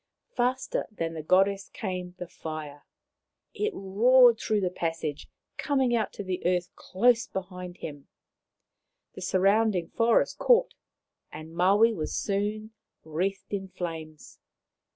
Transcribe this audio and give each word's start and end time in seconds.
Faster 0.35 0.87
than 0.89 1.13
the 1.13 1.21
Goddess 1.21 1.69
came 1.69 2.15
the 2.17 2.25
fire. 2.27 2.87
It 3.53 3.71
roared 3.75 4.39
through 4.39 4.61
the 4.61 4.71
passage, 4.71 5.29
coming 5.57 5.95
out 5.95 6.11
to 6.13 6.23
the 6.23 6.43
earth 6.43 6.69
close 6.75 7.27
behind 7.27 7.77
him. 7.77 8.07
The 9.13 9.21
surrounding 9.21 9.89
forest 9.89 10.39
caught, 10.39 10.73
and 11.31 11.53
Maui 11.55 11.93
was 11.93 12.15
soon 12.15 12.71
wreathed 13.03 13.53
in 13.53 13.67
flames. 13.67 14.39